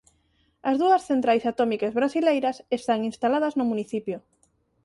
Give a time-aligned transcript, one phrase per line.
[0.69, 4.17] As dúas centrais atómicas brasileiras están instaladas no municipio.